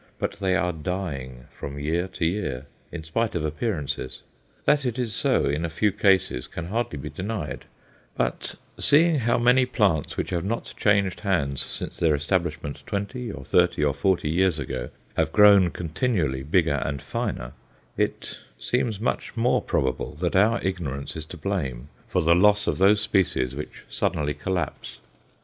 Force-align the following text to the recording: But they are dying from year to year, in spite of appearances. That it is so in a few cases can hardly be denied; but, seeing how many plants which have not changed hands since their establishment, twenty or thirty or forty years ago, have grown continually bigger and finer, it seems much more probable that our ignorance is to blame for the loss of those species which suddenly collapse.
But 0.17 0.37
they 0.39 0.55
are 0.55 0.71
dying 0.71 1.45
from 1.59 1.77
year 1.77 2.07
to 2.13 2.25
year, 2.25 2.65
in 2.91 3.03
spite 3.03 3.35
of 3.35 3.45
appearances. 3.45 4.21
That 4.65 4.83
it 4.83 4.97
is 4.97 5.13
so 5.13 5.45
in 5.45 5.63
a 5.63 5.69
few 5.69 5.91
cases 5.91 6.47
can 6.47 6.69
hardly 6.69 6.97
be 6.97 7.11
denied; 7.11 7.65
but, 8.17 8.55
seeing 8.79 9.19
how 9.19 9.37
many 9.37 9.67
plants 9.67 10.17
which 10.17 10.31
have 10.31 10.43
not 10.43 10.73
changed 10.75 11.19
hands 11.19 11.61
since 11.61 11.97
their 11.97 12.15
establishment, 12.15 12.81
twenty 12.87 13.31
or 13.31 13.45
thirty 13.45 13.83
or 13.83 13.93
forty 13.93 14.27
years 14.27 14.57
ago, 14.57 14.89
have 15.17 15.31
grown 15.31 15.69
continually 15.69 16.41
bigger 16.41 16.81
and 16.83 17.03
finer, 17.03 17.53
it 17.95 18.39
seems 18.57 18.99
much 18.99 19.37
more 19.37 19.61
probable 19.61 20.15
that 20.15 20.35
our 20.35 20.59
ignorance 20.63 21.15
is 21.15 21.27
to 21.27 21.37
blame 21.37 21.89
for 22.07 22.23
the 22.23 22.33
loss 22.33 22.65
of 22.65 22.79
those 22.79 23.01
species 23.01 23.53
which 23.55 23.83
suddenly 23.87 24.33
collapse. 24.33 24.97